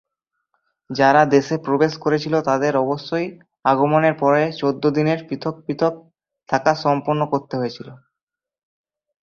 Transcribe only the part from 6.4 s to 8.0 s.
থাকা সম্পন্ন করতে হয়েছিল।